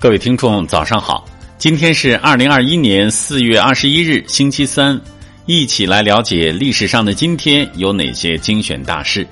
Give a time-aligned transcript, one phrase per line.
[0.00, 1.26] 各位听众，早上好！
[1.58, 4.98] 今天是二零二一年四月二十一日，星期三，
[5.44, 9.28] 一起来了解历史上的今天有哪些精选大事。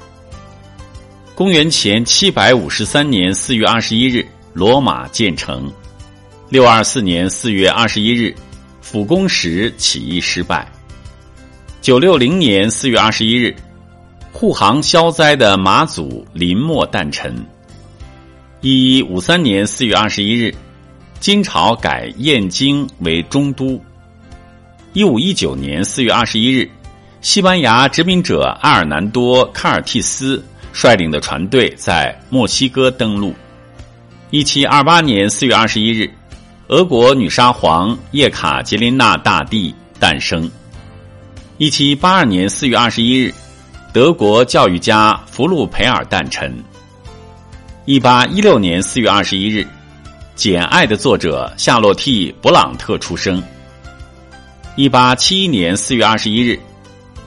[1.34, 5.72] 公元前七百五十三年四月二十一日，罗马建成；
[6.50, 8.34] 六二四年四月二十一日，
[8.82, 10.66] 辅公石起义失败；
[11.80, 13.56] 九六零年四月二十一日，
[14.32, 17.34] 护航消灾的马祖临末诞辰。
[18.60, 20.52] 一一五三年四月二十一日，
[21.20, 23.80] 金朝改燕京为中都。
[24.94, 26.68] 一五一九年四月二十一日，
[27.20, 33.32] 西班牙殖民者阿尔南多·卡尔蒂斯率领的船队在墨西哥登陆。
[34.30, 36.10] 一七二八年四月二十一日，
[36.66, 40.50] 俄国女沙皇叶卡捷琳娜大帝诞生。
[41.58, 43.32] 一七八二年四月二十一日，
[43.92, 46.52] 德国教育家福禄培尔诞辰。
[47.88, 49.60] 一八一六年四月二十一日，
[50.34, 53.42] 《简爱》的作者夏洛蒂·勃朗特出生。
[54.76, 56.60] 一八七一年四月二十一日，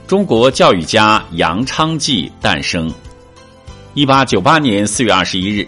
[0.05, 2.93] 中国教育家杨昌济诞生。
[3.95, 5.67] 一八九八年四月二十一日，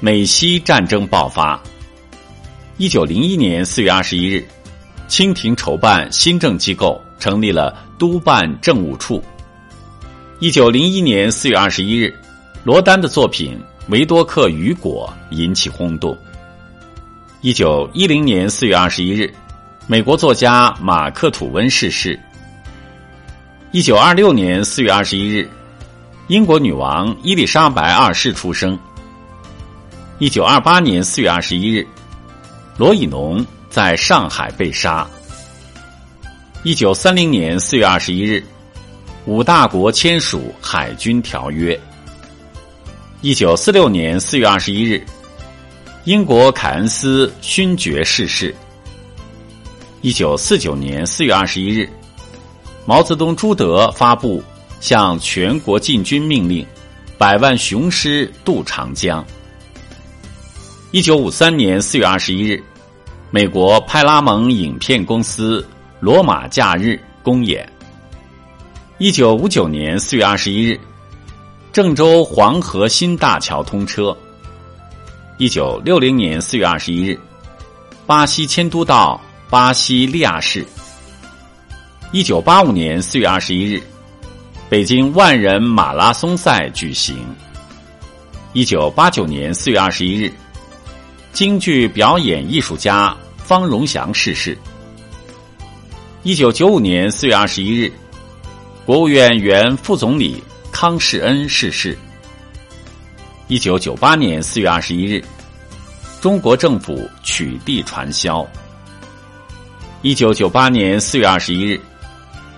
[0.00, 1.62] 美西战争爆发。
[2.78, 4.42] 一九零一年四月二十一日，
[5.08, 9.22] 清廷筹办新政机构，成立了督办政务处。
[10.38, 12.18] 一九零一年四月二十一日，
[12.64, 13.60] 罗丹的作品。
[13.88, 16.16] 维多克雨果引起轰动。
[17.40, 19.32] 一九一零年四月二十一日，
[19.88, 22.18] 美国作家马克吐温逝世。
[23.72, 25.50] 一九二六年四月二十一日，
[26.28, 28.78] 英国女王伊丽莎白二世出生。
[30.18, 31.84] 一九二八年四月二十一日，
[32.76, 35.04] 罗以农在上海被杀。
[36.62, 38.44] 一九三零年四月二十一日，
[39.26, 41.78] 五大国签署海军条约。
[43.22, 45.00] 一九四六年四月二十一日，
[46.06, 48.52] 英国凯恩斯勋爵逝世。
[50.00, 51.88] 一九四九年四月二十一日，
[52.84, 54.42] 毛泽东朱德发布
[54.80, 56.66] 向全国进军命令，
[57.16, 59.24] 百万雄师渡长江。
[60.90, 62.60] 一九五三年四月二十一日，
[63.30, 65.60] 美国派拉蒙影片公司
[66.00, 66.88] 《罗马假日》
[67.22, 67.72] 公演。
[68.98, 70.76] 一九五九年四月二十一日。
[71.72, 74.14] 郑州黄河新大桥通车。
[75.38, 77.18] 一九六零年四月二十一日，
[78.04, 79.18] 巴西迁都到
[79.48, 80.66] 巴西利亚市。
[82.10, 83.82] 一九八五年四月二十一日，
[84.68, 87.16] 北京万人马拉松赛举行。
[88.52, 90.30] 一九八九年四月二十一日，
[91.32, 94.58] 京剧表演艺术家方荣祥逝世。
[96.22, 97.90] 一九九五年四月二十一日，
[98.84, 100.44] 国务院原副总理。
[100.82, 101.96] 康世恩逝世。
[103.46, 105.22] 一九九八年四月二十一日，
[106.20, 108.44] 中国政府取缔传销。
[110.02, 111.80] 一九九八年四月二十一日，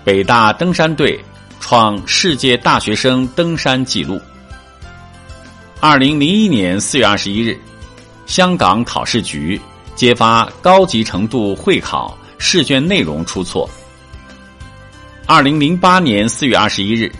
[0.03, 1.23] 北大登山队
[1.59, 4.19] 创世界大学生登山纪录。
[5.79, 7.55] 二零零一年四月二十一日，
[8.25, 9.61] 香港考试局
[9.93, 13.69] 揭发高级程度会考试卷内容出错。
[15.27, 17.11] 二零零八年四月二十一日。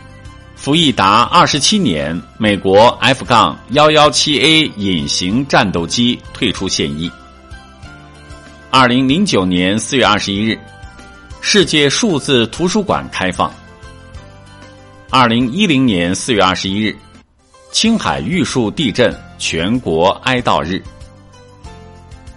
[0.66, 7.08] 服役达二十七年，美国 F- 杠幺幺七 A 隐形战斗机退出现役。
[8.72, 10.59] 二零零九年四月二十一日，
[11.40, 13.53] 世界数字图书馆开放。
[15.12, 16.97] 二零一零年四月二十一日，
[17.72, 20.82] 青海玉树地震全国哀悼日。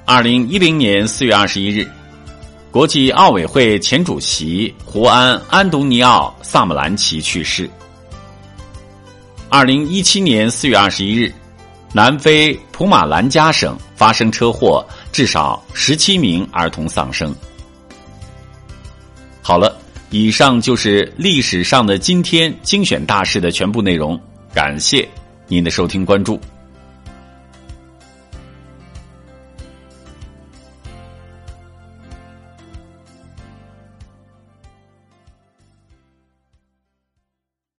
[0.04, 1.90] 二零一零年四月二十一日，
[2.70, 7.66] 国际奥委会前主席胡安·安东尼奥·萨姆兰奇去世。
[9.50, 11.32] 二零一七年四月二十一日，
[11.94, 17.34] 南非普马兰加省发生车祸，至少十七名儿童丧生。
[19.40, 19.74] 好了，
[20.10, 24.20] 以上就是历史上的今天精选大事的全部内容。
[24.52, 25.08] 感谢
[25.46, 26.38] 您的收听关注。